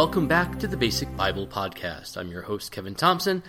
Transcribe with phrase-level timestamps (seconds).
[0.00, 2.16] Welcome back to the Basic Bible Podcast.
[2.16, 3.42] I'm your host, Kevin Thompson.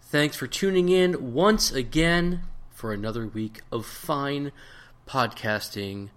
[0.00, 4.52] Thanks for tuning in once again for another week of fine
[5.06, 6.08] podcasting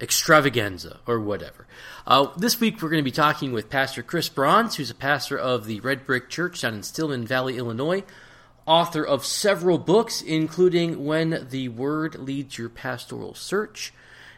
[0.00, 1.66] extravaganza or whatever.
[2.06, 5.36] Uh, this week we're going to be talking with Pastor Chris Brauns, who's a pastor
[5.36, 8.04] of the Red Brick Church down in Stillman Valley, Illinois,
[8.64, 13.92] author of several books, including When the Word Leads Your Pastoral Search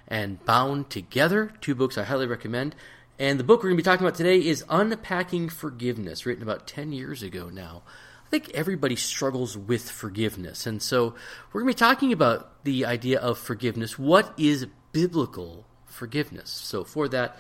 [0.09, 2.74] and Bound Together, two books I highly recommend.
[3.18, 6.66] And the book we're going to be talking about today is Unpacking Forgiveness, written about
[6.66, 7.84] 10 years ago now.
[8.27, 10.66] I think everybody struggles with forgiveness.
[10.66, 11.14] And so
[11.52, 13.96] we're going to be talking about the idea of forgiveness.
[13.96, 16.50] What is biblical forgiveness?
[16.50, 17.38] So for that,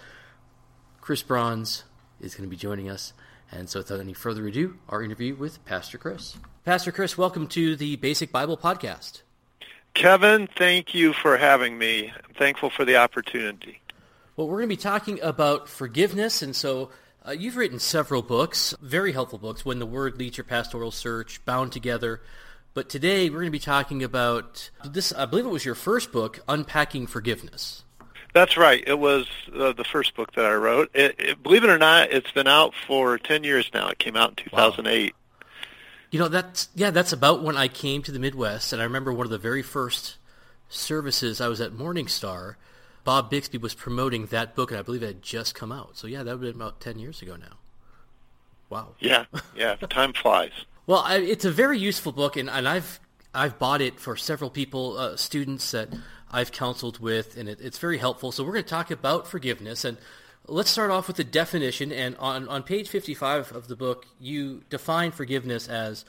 [1.00, 1.82] Chris Brauns
[2.20, 3.12] is going to be joining us.
[3.50, 6.36] And so without any further ado, our interview with Pastor Chris.
[6.64, 9.22] Pastor Chris, welcome to the Basic Bible Podcast.
[9.92, 12.12] Kevin, thank you for having me.
[12.12, 13.80] I'm thankful for the opportunity.
[14.36, 16.90] Well, we're going to be talking about forgiveness, and so
[17.24, 21.44] uh, you've written several books, very helpful books, When the Word Leads Your Pastoral Search,
[21.44, 22.20] Bound Together.
[22.74, 26.10] But today we're going to be talking about this, I believe it was your first
[26.10, 27.84] book, Unpacking Forgiveness.
[28.32, 28.82] That's right.
[28.84, 30.90] It was uh, the first book that I wrote.
[30.94, 33.86] It, it, believe it or not, it's been out for 10 years now.
[33.90, 35.14] It came out in 2008.
[35.14, 35.46] Wow.
[36.10, 39.12] You know, that's, yeah, that's about when I came to the Midwest, and I remember
[39.12, 40.16] one of the very first
[40.68, 42.58] services I was at Morning Star
[43.04, 45.96] Bob Bixby was promoting that book, and I believe it had just come out.
[45.96, 47.58] So yeah, that would have been about ten years ago now.
[48.70, 48.94] Wow.
[48.98, 49.76] Yeah, yeah.
[49.76, 50.52] time flies.
[50.86, 52.98] Well, I, it's a very useful book, and, and I've
[53.34, 55.88] I've bought it for several people, uh, students that
[56.30, 58.32] I've counseled with, and it, it's very helpful.
[58.32, 59.98] So we're going to talk about forgiveness, and
[60.46, 61.92] let's start off with the definition.
[61.92, 66.04] And on on page fifty five of the book, you define forgiveness as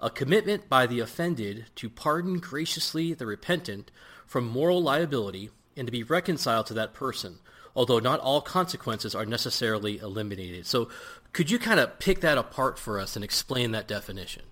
[0.00, 3.90] a commitment by the offended to pardon graciously the repentant
[4.26, 7.38] from moral liability and to be reconciled to that person,
[7.74, 10.66] although not all consequences are necessarily eliminated.
[10.66, 10.88] So,
[11.32, 14.42] could you kind of pick that apart for us and explain that definition?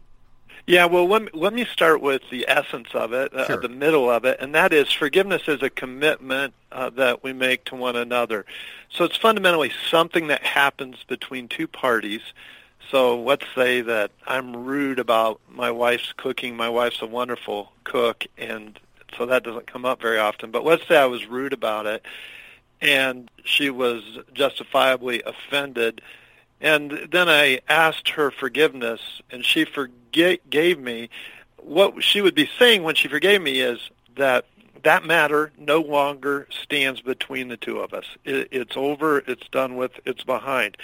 [0.66, 3.60] Yeah, well, let me, let me start with the essence of it, uh, sure.
[3.60, 7.64] the middle of it, and that is forgiveness is a commitment uh, that we make
[7.66, 8.44] to one another.
[8.90, 12.20] So it's fundamentally something that happens between two parties.
[12.90, 16.56] So let's say that I'm rude about my wife's cooking.
[16.56, 18.78] My wife's a wonderful cook, and
[19.16, 20.50] so that doesn't come up very often.
[20.50, 22.04] But let's say I was rude about it,
[22.80, 26.00] and she was justifiably offended,
[26.60, 29.00] and then I asked her forgiveness,
[29.30, 31.10] and she forgave me.
[31.58, 33.78] What she would be saying when she forgave me is
[34.16, 34.46] that
[34.84, 38.04] that matter no longer stands between the two of us.
[38.24, 39.18] It, it's over.
[39.18, 39.90] It's done with.
[40.04, 40.76] It's behind.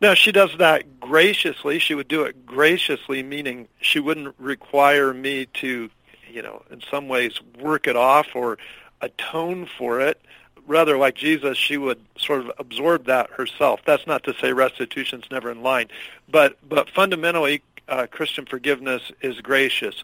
[0.00, 1.78] Now, she does that graciously.
[1.78, 5.90] She would do it graciously, meaning she wouldn't require me to
[6.34, 8.58] you know, in some ways work it off or
[9.00, 10.20] atone for it.
[10.66, 13.80] Rather, like Jesus, she would sort of absorb that herself.
[13.84, 15.88] That's not to say restitution's never in line,
[16.28, 20.02] but but fundamentally, uh, Christian forgiveness is gracious.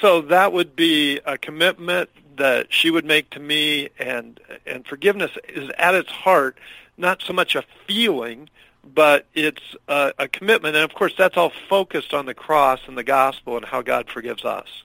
[0.00, 5.32] So that would be a commitment that she would make to me, and and forgiveness
[5.48, 6.56] is at its heart
[6.96, 8.48] not so much a feeling,
[8.94, 12.96] but it's a, a commitment, and of course that's all focused on the cross and
[12.96, 14.82] the gospel and how God forgives us.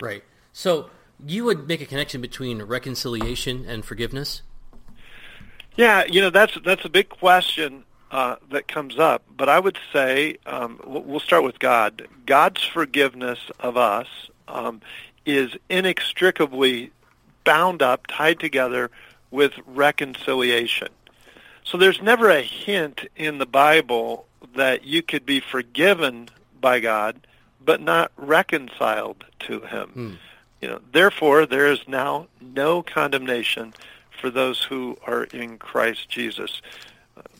[0.00, 0.22] Right.
[0.52, 0.90] So
[1.24, 4.42] you would make a connection between reconciliation and forgiveness?
[5.76, 9.22] Yeah, you know that's that's a big question uh, that comes up.
[9.36, 12.08] But I would say um, we'll start with God.
[12.24, 14.08] God's forgiveness of us
[14.48, 14.80] um,
[15.24, 16.92] is inextricably
[17.44, 18.90] bound up, tied together
[19.30, 20.88] with reconciliation.
[21.64, 26.28] So there's never a hint in the Bible that you could be forgiven
[26.60, 27.26] by God
[27.66, 29.88] but not reconciled to him.
[29.88, 30.12] Hmm.
[30.62, 33.74] You know, therefore there is now no condemnation
[34.18, 36.62] for those who are in Christ Jesus.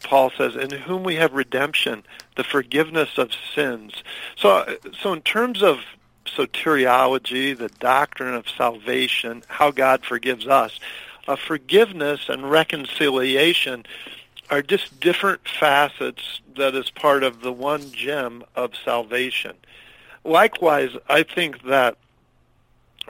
[0.02, 4.02] Paul says, "In whom we have redemption, the forgiveness of sins."
[4.36, 5.80] So, so in terms of
[6.26, 10.78] soteriology, the doctrine of salvation, how God forgives us,
[11.26, 13.86] uh, forgiveness and reconciliation
[14.50, 19.56] are just different facets that is part of the one gem of salvation
[20.26, 21.96] likewise, I think that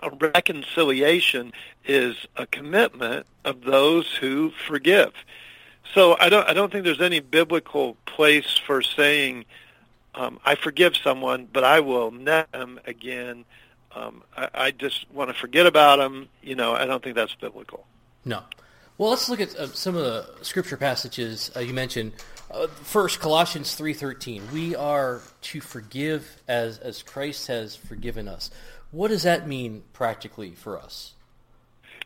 [0.03, 1.53] a reconciliation
[1.85, 5.13] is a commitment of those who forgive.
[5.95, 9.45] So I don't I don't think there's any biblical place for saying
[10.15, 13.45] um, I forgive someone, but I will net them again.
[13.95, 16.29] Um, I, I just want to forget about them.
[16.43, 17.87] You know, I don't think that's biblical.
[18.25, 18.43] No.
[18.99, 22.13] Well, let's look at uh, some of the scripture passages uh, you mentioned.
[22.51, 24.43] Uh, first, Colossians three thirteen.
[24.53, 28.51] We are to forgive as as Christ has forgiven us.
[28.93, 31.15] What does that mean practically for us?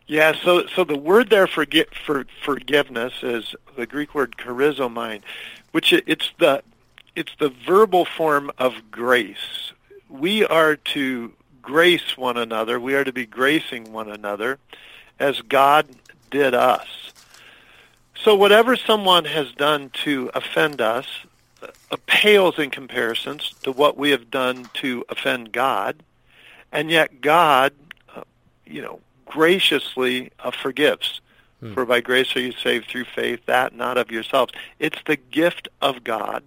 [0.06, 1.66] Yeah, so so the word there for
[2.04, 5.20] for forgiveness is the Greek word charizomai,
[5.72, 6.62] which it, it's the
[7.14, 9.72] it's the verbal form of grace.
[10.08, 12.80] We are to grace one another.
[12.80, 14.58] We are to be gracing one another
[15.18, 15.86] as God
[16.30, 16.88] did us.
[18.22, 21.06] So whatever someone has done to offend us
[21.62, 26.02] uh, pales in comparisons to what we have done to offend God,
[26.70, 27.72] and yet God,
[28.14, 28.22] uh,
[28.66, 31.22] you know, graciously uh, forgives.
[31.60, 31.72] Hmm.
[31.72, 34.52] For by grace are you saved through faith, that not of yourselves.
[34.78, 36.42] It's the gift of God,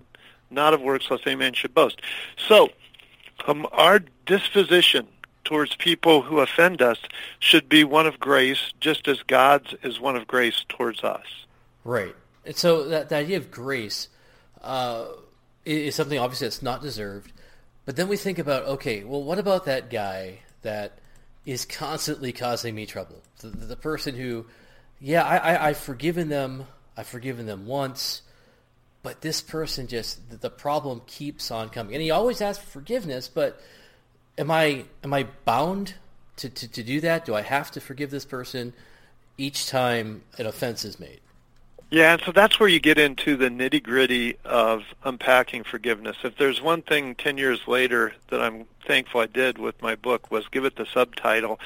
[0.51, 2.01] not of works, lest any man should boast.
[2.37, 2.69] So,
[3.47, 5.07] um, our disposition
[5.43, 6.99] towards people who offend us
[7.39, 11.25] should be one of grace, just as God's is one of grace towards us.
[11.83, 12.15] Right.
[12.45, 14.07] And so that the idea of grace
[14.61, 15.05] uh,
[15.65, 17.31] is something obviously that's not deserved.
[17.85, 20.99] But then we think about, okay, well, what about that guy that
[21.45, 23.21] is constantly causing me trouble?
[23.39, 24.45] The, the person who,
[25.01, 26.65] yeah, I, I, I've forgiven them.
[26.95, 28.21] I've forgiven them once,
[29.01, 33.27] but this person just the, problem keeps on coming, and he always asks for forgiveness.
[33.27, 33.59] But
[34.37, 35.95] am I am I bound
[36.37, 37.25] to, to, to do that?
[37.25, 38.73] Do I have to forgive this person
[39.39, 41.19] each time an offense is made?
[41.93, 46.17] Yeah, and so that's where you get into the nitty gritty of unpacking forgiveness.
[46.23, 50.31] If there's one thing 10 years later that I'm thankful I did with my book
[50.31, 51.59] was give it the subtitle,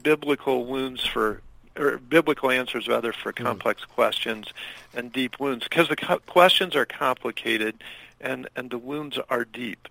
[0.00, 1.42] Biblical Wounds for,
[1.76, 3.42] or Biblical Answers rather for hmm.
[3.42, 4.52] Complex Questions
[4.94, 7.74] and Deep Wounds, because the co- questions are complicated
[8.20, 9.88] and, and the wounds are deep.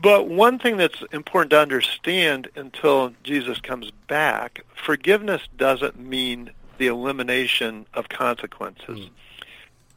[0.00, 6.86] But one thing that's important to understand until Jesus comes back, forgiveness doesn't mean the
[6.86, 8.98] elimination of consequences.
[8.98, 9.10] Mm.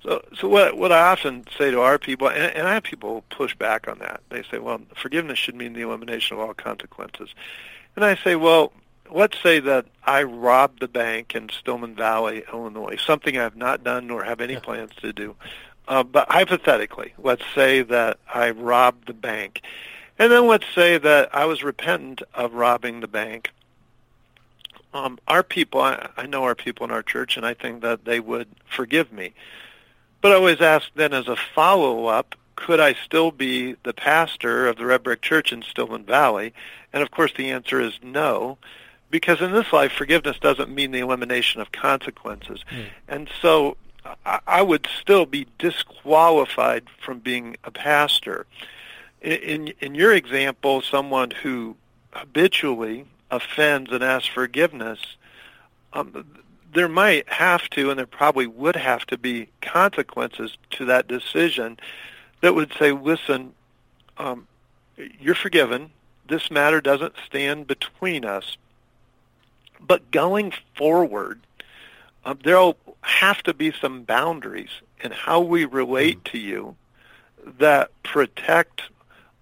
[0.03, 3.23] So, so what what I often say to our people, and, and I have people
[3.29, 4.21] push back on that.
[4.29, 7.29] They say, "Well, forgiveness should mean the elimination of all consequences,"
[7.95, 8.71] and I say, "Well,
[9.11, 13.83] let's say that I robbed the bank in Stillman Valley, Illinois, something I have not
[13.83, 15.35] done nor have any plans to do.
[15.87, 19.61] Uh, but hypothetically, let's say that I robbed the bank,
[20.19, 23.49] and then let's say that I was repentant of robbing the bank,
[24.93, 28.05] um, our people, I, I know our people in our church, and I think that
[28.05, 29.33] they would forgive me.
[30.21, 34.77] But I always ask then as a follow-up, could I still be the pastor of
[34.77, 36.53] the Red Brick Church in Stillman Valley?
[36.91, 38.57] And of course the answer is no,
[39.09, 42.65] because in this life, forgiveness doesn't mean the elimination of consequences.
[42.69, 42.85] Mm.
[43.07, 43.77] And so
[44.25, 48.45] I, I would still be disqualified from being a pastor.
[49.21, 51.77] In, in, in your example, someone who
[52.11, 54.99] habitually offends and asks forgiveness,
[55.93, 56.25] um,
[56.73, 61.77] there might have to, and there probably would have to be consequences to that decision
[62.41, 63.53] that would say, listen,
[64.17, 64.47] um,
[65.19, 65.91] you're forgiven.
[66.27, 68.57] This matter doesn't stand between us.
[69.79, 71.39] But going forward,
[72.25, 74.69] um, there'll have to be some boundaries
[75.01, 76.31] in how we relate mm-hmm.
[76.31, 76.75] to you
[77.57, 78.83] that protect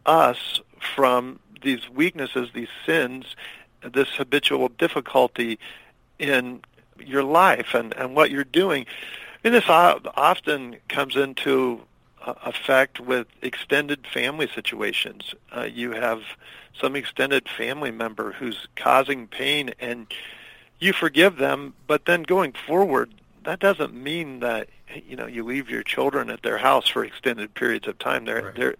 [0.05, 0.61] us
[0.95, 3.35] from these weaknesses, these sins,
[3.81, 5.59] this habitual difficulty
[6.19, 6.61] in
[6.99, 8.85] your life and, and what you're doing.
[9.43, 11.81] And this often comes into
[12.45, 15.33] effect with extended family situations.
[15.55, 16.21] Uh, you have
[16.79, 20.07] some extended family member who's causing pain and
[20.79, 23.11] you forgive them, but then going forward,
[23.43, 24.69] that doesn't mean that
[25.07, 28.25] you know you leave your children at their house for extended periods of time.
[28.25, 28.75] There, right.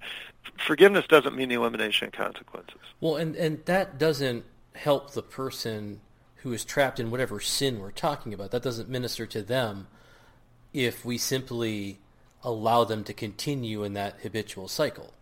[0.58, 2.80] forgiveness doesn't mean the elimination of consequences.
[3.00, 4.46] Well, and and that doesn't
[4.78, 6.02] help the person
[6.38, 8.52] who is trapped in whatever sin we're talking about.
[8.52, 9.88] That doesn't minister to them
[10.74, 12.00] if we simply
[12.44, 15.14] allow them to continue in that habitual cycle.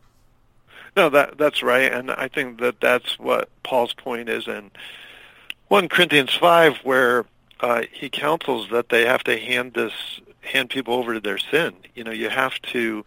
[0.96, 4.72] No, that that's right, and I think that that's what Paul's point is in
[5.68, 7.26] 1 Corinthians 5, where
[7.60, 9.94] uh, he counsels that they have to hand this
[10.42, 11.74] hand people over to their sin.
[11.96, 13.04] You know, you have to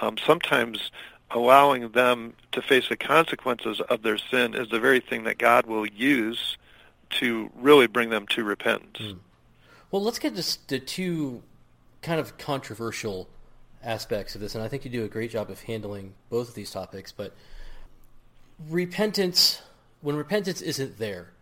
[0.00, 0.90] um, sometimes
[1.30, 5.66] allowing them to face the consequences of their sin is the very thing that God
[5.66, 6.56] will use
[7.10, 8.98] to really bring them to repentance.
[9.00, 9.18] Mm.
[9.90, 11.42] Well, let's get to the two
[12.02, 13.28] kind of controversial
[13.82, 16.54] aspects of this, and I think you do a great job of handling both of
[16.54, 17.12] these topics.
[17.12, 17.34] But
[18.68, 19.62] repentance,
[20.00, 21.32] when repentance isn't there,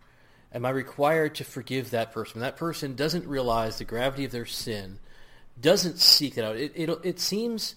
[0.53, 2.35] am I required to forgive that person?
[2.35, 4.99] When that person doesn't realize the gravity of their sin,
[5.59, 6.55] doesn't seek it out.
[6.55, 7.75] It, it, it seems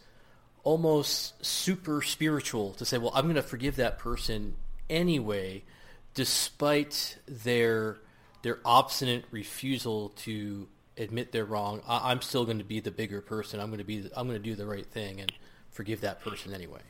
[0.67, 4.57] almost super spiritual to say, well, I'm going to forgive that person
[4.91, 5.63] anyway,
[6.13, 7.99] despite their
[8.43, 10.67] their obstinate refusal to
[10.99, 11.83] admit they're wrong.
[11.87, 13.61] I, am still going to be the bigger person.
[13.61, 15.33] I'm going to be the, I'm going to do the right thing and
[15.71, 16.81] forgive that person anyway.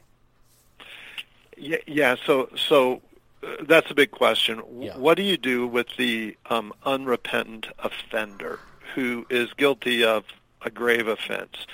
[1.59, 2.17] Yeah, yeah.
[2.25, 3.03] So so
[3.43, 4.63] uh, that's a big question.
[4.79, 4.97] Yeah.
[4.97, 8.59] What do you do with the um, unrepentant offender
[8.95, 10.25] who is guilty of
[10.63, 11.67] a grave offense?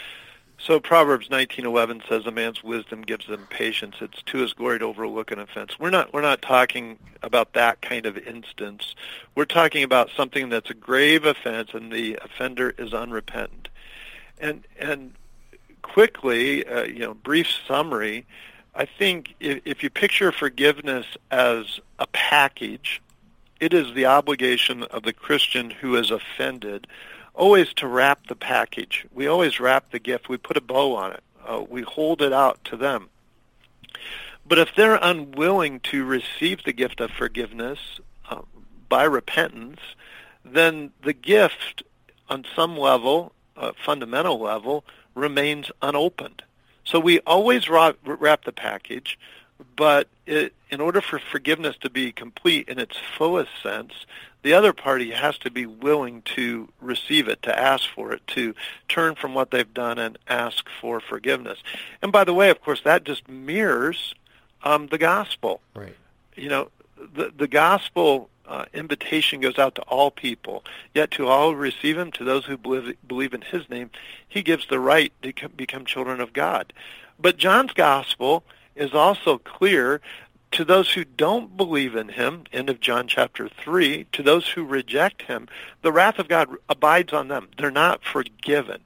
[0.65, 3.97] So Proverbs 19:11 says, "A man's wisdom gives him patience.
[4.01, 7.83] It's to his glory to overlook an offense." We're not we're not talking about that
[7.83, 8.95] kind of instance.
[9.35, 13.71] We're talking about something that's a grave offense, and the offender is unrepentant.
[14.39, 15.15] And and
[15.83, 18.25] quickly, uh, you know, brief summary.
[18.75, 23.03] I think if, if you picture forgiveness as a package,
[23.59, 26.87] it is the obligation of the Christian who is offended
[27.35, 29.07] always to wrap the package.
[29.13, 30.29] We always wrap the gift.
[30.29, 31.23] We put a bow on it.
[31.47, 33.09] Uh, we hold it out to them.
[34.47, 37.79] But if they're unwilling to receive the gift of forgiveness
[38.29, 38.43] uh,
[38.89, 39.81] by repentance,
[40.45, 41.83] then the gift,
[42.29, 44.85] on some level, uh, fundamental level,
[45.15, 46.43] remains unopened.
[46.85, 49.19] So we always wrap, wrap the package,
[49.77, 53.93] but it, in order for forgiveness to be complete in its fullest sense,
[54.43, 58.55] the other party has to be willing to receive it, to ask for it, to
[58.89, 61.59] turn from what they've done and ask for forgiveness.
[62.03, 64.15] And by the way, of course, that just mirrors
[64.65, 65.61] um, the gospel.
[65.75, 65.97] Right.
[66.35, 66.71] You know,
[67.15, 70.65] the the gospel uh, invitation goes out to all people.
[70.95, 73.91] Yet to all who receive him, to those who believe, believe in his name,
[74.29, 76.73] he gives the right to become children of God.
[77.19, 78.43] But John's gospel
[78.75, 80.01] is also clear
[80.53, 84.65] to those who don't believe in him, end of John chapter 3, to those who
[84.65, 85.49] reject him,
[85.81, 87.49] the wrath of God abides on them.
[87.57, 88.83] They're not forgiven.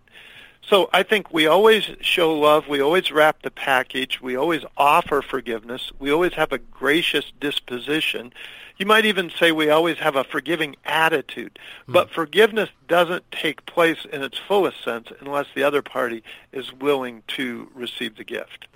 [0.69, 2.67] So I think we always show love.
[2.67, 4.21] We always wrap the package.
[4.21, 5.93] We always offer forgiveness.
[5.99, 8.33] We always have a gracious disposition.
[8.77, 11.59] You might even say we always have a forgiving attitude.
[11.89, 11.93] Mm.
[11.93, 17.23] But forgiveness doesn't take place in its fullest sense unless the other party is willing
[17.29, 18.67] to receive the gift.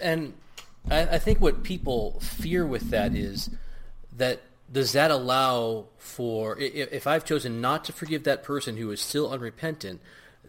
[0.00, 0.34] And
[0.90, 3.50] I, I think what people fear with that is
[4.16, 4.40] that
[4.72, 9.00] does that allow for if, if I've chosen not to forgive that person who is
[9.00, 10.00] still unrepentant,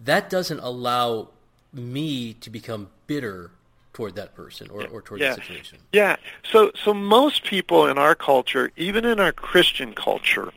[0.04, 1.30] that doesn't allow
[1.74, 3.52] me to become bitter
[3.94, 5.36] toward that person or, or toward yeah.
[5.36, 5.80] the situation.
[5.92, 6.16] Yeah.
[6.44, 10.52] So so most people in our culture, even in our Christian culture,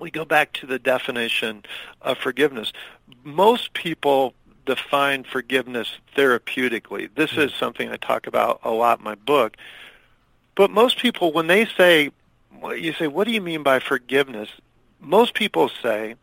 [0.00, 1.64] we go back to the definition
[2.00, 2.72] of forgiveness.
[3.22, 4.34] Most people
[4.64, 7.08] define forgiveness therapeutically.
[7.14, 9.56] This is something I talk about a lot in my book.
[10.54, 12.10] But most people, when they say,
[12.76, 14.48] you say, what do you mean by forgiveness?
[15.00, 16.14] Most people say,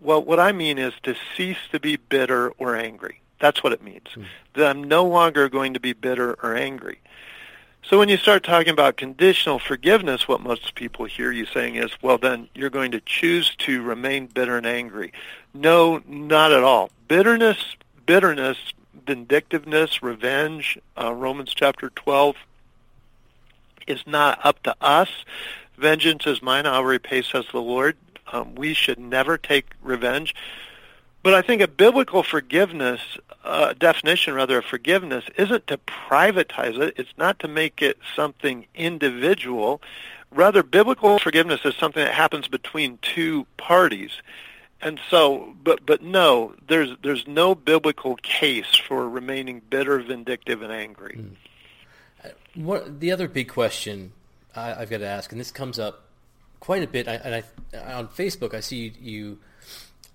[0.00, 3.20] well, what I mean is to cease to be bitter or angry.
[3.40, 4.06] That's what it means.
[4.10, 4.22] Mm-hmm.
[4.54, 7.00] That I'm no longer going to be bitter or angry.
[7.84, 11.90] So when you start talking about conditional forgiveness, what most people hear you saying is,
[12.00, 15.12] well, then you're going to choose to remain bitter and angry.
[15.52, 16.90] No, not at all.
[17.08, 18.56] Bitterness, bitterness,
[19.04, 22.36] vindictiveness, revenge, uh, Romans chapter 12,
[23.88, 25.10] is not up to us.
[25.76, 27.96] Vengeance is mine, I'll repay, says the Lord.
[28.32, 30.36] Um, we should never take revenge.
[31.22, 33.00] But I think a biblical forgiveness,
[33.44, 36.94] uh, definition rather of forgiveness, isn't to privatize it.
[36.96, 39.80] It's not to make it something individual.
[40.32, 44.10] Rather, biblical forgiveness is something that happens between two parties.
[44.80, 50.72] And so, but but no, there's there's no biblical case for remaining bitter, vindictive, and
[50.72, 51.20] angry.
[51.20, 52.32] Mm.
[52.54, 54.12] What the other big question
[54.56, 56.08] I, have got to ask, and this comes up
[56.58, 59.38] quite a bit, I, and I on Facebook I see you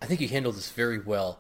[0.01, 1.39] I think you handled this very well.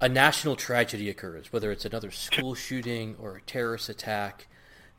[0.00, 4.48] A national tragedy occurs, whether it's another school shooting or a terrorist attack,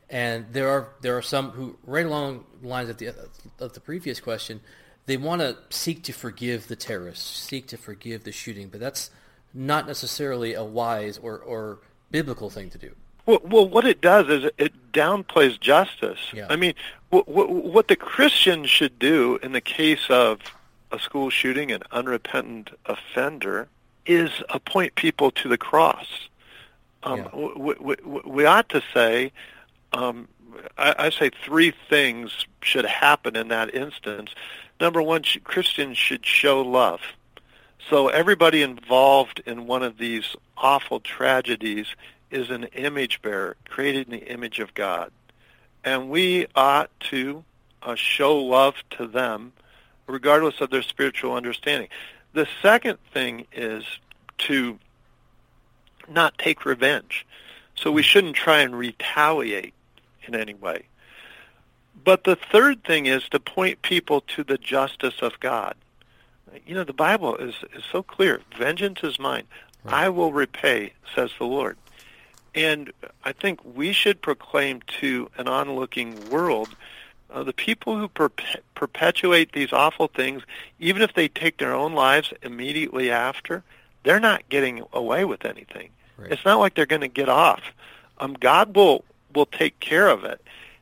[0.08, 3.12] and there are there are some who, right along the lines of the
[3.60, 4.60] of the previous question,
[5.06, 9.10] they want to seek to forgive the terrorists, seek to forgive the shooting, but that's
[9.54, 11.78] not necessarily a wise or, or
[12.10, 12.92] biblical thing to do.
[13.24, 16.18] Well, well, what it does is it downplays justice.
[16.32, 16.46] Yeah.
[16.48, 16.74] I mean,
[17.10, 20.40] what, what, what the Christian should do in the case of
[20.96, 23.68] a school shooting, an unrepentant offender,
[24.06, 26.28] is appoint people to the cross.
[27.02, 27.94] Um, yeah.
[28.24, 29.32] we, ought to say,
[29.92, 30.26] um,
[30.76, 34.30] I, I, say three things should happen in that instance.
[34.80, 37.00] Number one, Christians should show love.
[37.88, 41.86] So everybody involved in one of these awful tragedies
[42.30, 45.12] is an image bearer, created in the image of God.
[45.84, 47.44] And we ought to
[47.82, 49.52] uh, show love to them
[50.06, 51.88] regardless of their spiritual understanding.
[52.32, 53.84] The second thing is
[54.38, 54.78] to
[56.08, 57.26] not take revenge.
[57.74, 59.74] So we shouldn't try and retaliate
[60.26, 60.84] in any way.
[62.04, 65.74] But the third thing is to point people to the justice of God.
[66.66, 68.40] You know, the Bible is, is so clear.
[68.56, 69.44] Vengeance is mine.
[69.84, 69.94] Right.
[69.94, 71.76] I will repay, says the Lord.
[72.54, 72.92] And
[73.24, 76.68] I think we should proclaim to an onlooking world
[77.30, 80.42] uh, the people who perpe- perpetuate these awful things,
[80.78, 83.62] even if they take their own lives immediately after,
[84.04, 85.90] they're not getting away with anything.
[86.16, 86.32] Right.
[86.32, 87.62] It's not like they're going to get off.
[88.18, 89.04] Um, God will
[89.34, 90.40] will take care of it,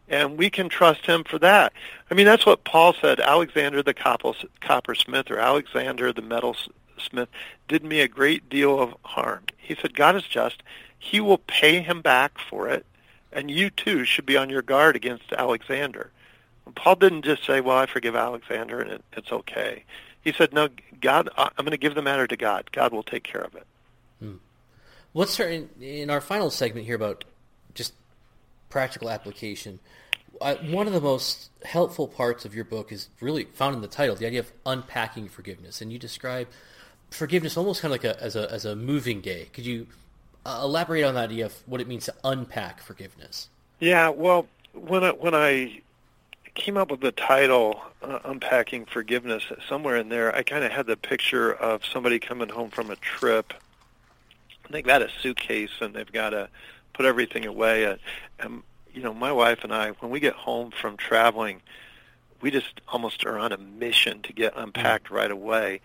[0.08, 1.72] and we can trust Him for that.
[2.10, 3.18] I mean, that's what Paul said.
[3.18, 7.28] Alexander the coppersmith or Alexander the metalsmith
[7.66, 9.42] did me a great deal of harm.
[9.56, 10.62] He said, God is just;
[10.98, 12.86] He will pay him back for it,
[13.32, 16.12] and you too should be on your guard against Alexander.
[16.74, 19.84] Paul didn't just say, "Well, I forgive Alexander and it, it's okay."
[20.22, 20.68] He said, "No,
[21.00, 22.70] God, I'm going to give the matter to God.
[22.72, 23.66] God will take care of it."
[24.20, 24.36] Hmm.
[25.12, 27.24] Let's start in, in, our final segment here about
[27.74, 27.92] just
[28.70, 29.78] practical application.
[30.42, 33.88] I, one of the most helpful parts of your book is really found in the
[33.88, 36.48] title, the idea of unpacking forgiveness, and you describe
[37.10, 39.48] forgiveness almost kind of like a, as a as a moving day.
[39.52, 39.86] Could you
[40.44, 43.48] uh, elaborate on that idea of what it means to unpack forgiveness?
[43.80, 45.80] Yeah, well, when I when I
[46.54, 49.44] came up with the title uh, unpacking forgiveness.
[49.68, 52.96] Somewhere in there i kind of had the picture of somebody coming home from a
[52.96, 53.54] trip.
[54.70, 56.48] They've got a suitcase and they've got to
[56.92, 57.84] put everything away.
[57.84, 57.98] And,
[58.38, 58.62] and
[58.94, 61.60] you know my wife and i when we get home from traveling
[62.40, 65.80] we just almost are on a mission to get unpacked right away.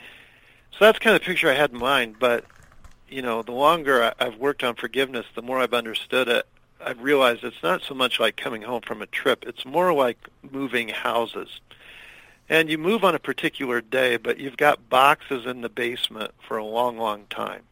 [0.71, 2.45] So that's kind of the picture i had in mind but
[3.09, 6.45] you know the longer i've worked on forgiveness the more i've understood it
[6.83, 9.43] I've realized it's not so much like coming home from a trip.
[9.45, 10.17] It's more like
[10.49, 11.59] moving houses.
[12.47, 16.57] And you move on a particular day, but you've got boxes in the basement for
[16.57, 17.63] a long, long time.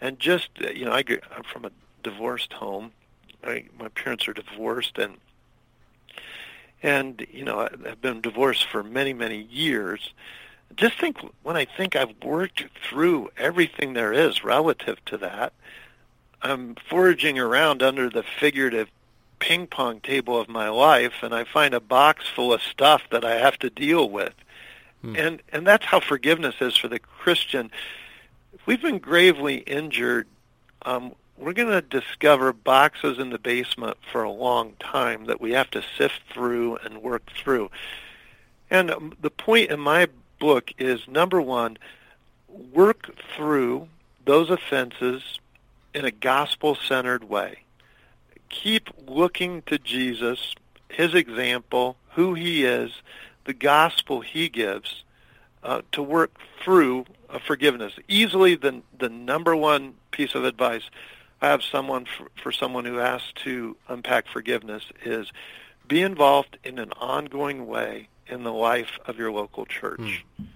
[0.00, 1.04] And just, uh, you know, I,
[1.36, 1.70] I'm from a
[2.02, 2.92] divorced home.
[3.44, 5.16] I, my parents are divorced, and
[6.82, 10.12] and you know, I've been divorced for many, many years.
[10.76, 15.52] Just think when I think I've worked through everything there is relative to that,
[16.42, 18.88] I'm foraging around under the figurative
[19.38, 23.24] ping pong table of my life and I find a box full of stuff that
[23.24, 24.34] I have to deal with.
[25.02, 25.16] Hmm.
[25.16, 27.70] And and that's how forgiveness is for the Christian.
[28.52, 30.26] If we've been gravely injured,
[30.82, 35.52] um, we're going to discover boxes in the basement for a long time that we
[35.52, 37.70] have to sift through and work through.
[38.70, 41.78] And um, the point in my book is number one,
[42.48, 43.88] work through
[44.26, 45.40] those offenses
[45.94, 47.60] in a gospel-centered way.
[48.48, 50.54] Keep looking to Jesus,
[50.88, 52.90] his example, who he is,
[53.44, 55.04] the gospel he gives
[55.62, 57.92] uh, to work through uh, forgiveness.
[58.08, 60.82] Easily the, the number one piece of advice
[61.40, 65.32] I have someone for, for someone who has to unpack forgiveness is
[65.88, 70.24] be involved in an ongoing way in the life of your local church.
[70.38, 70.46] Mm.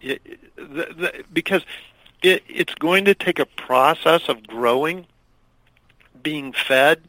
[0.00, 1.62] It, the, the, because
[2.22, 5.06] it, it's going to take a process of growing,
[6.22, 7.02] being fed,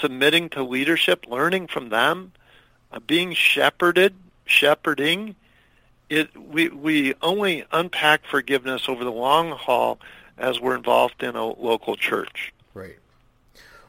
[0.00, 2.32] submitting to leadership, learning from them,
[2.92, 5.36] uh, being shepherded, shepherding.
[6.08, 10.00] It, we, we only unpack forgiveness over the long haul
[10.36, 12.52] as we're involved in a local church.
[12.74, 12.96] Right.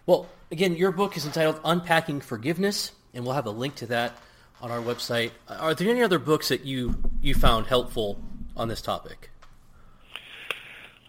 [0.05, 4.17] Well, again, your book is entitled Unpacking Forgiveness, and we'll have a link to that
[4.61, 5.31] on our website.
[5.47, 8.19] Are there any other books that you, you found helpful
[8.55, 9.30] on this topic?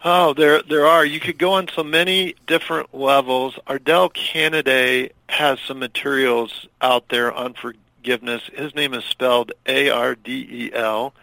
[0.04, 1.04] Oh, there there are.
[1.04, 3.56] You could go on so many different levels.
[3.68, 8.42] Ardel Caneday has some materials out there on forgiveness.
[8.52, 11.14] His name is spelled A R D E L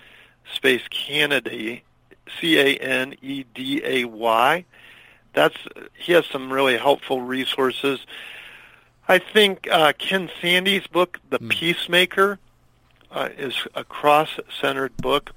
[0.54, 1.82] space Caneday
[2.40, 4.66] C A N E D A Y.
[5.34, 5.58] That's
[5.94, 8.00] he has some really helpful resources.
[9.10, 11.50] I think uh, Ken Sande's book, The mm.
[11.50, 12.40] Peacemaker,
[13.12, 15.32] uh, is a cross-centered book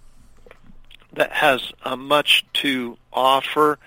[1.14, 3.78] that has uh, much to offer.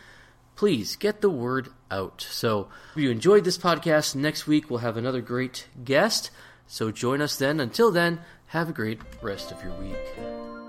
[0.61, 2.21] please get the word out.
[2.21, 6.31] So, if you enjoyed this podcast, next week we'll have another great guest.
[6.67, 7.61] So, join us then.
[7.61, 10.60] Until then, have a great rest of your week.